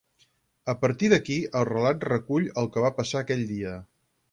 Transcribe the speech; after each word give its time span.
A 0.71 0.73
partir 0.85 1.09
d'aquí 1.11 1.37
el 1.61 1.67
relat 1.69 2.07
recull 2.11 2.49
el 2.63 2.73
que 2.77 2.87
va 2.87 2.93
passar 3.03 3.23
aquell 3.23 3.47
dia. 3.55 3.79